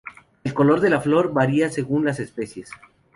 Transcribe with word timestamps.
El 0.43 0.55
color 0.55 0.81
de 0.81 0.89
la 0.89 0.99
flor 0.99 1.31
varía 1.31 1.69
según 1.69 2.05
las 2.05 2.19
especies. 2.19 2.71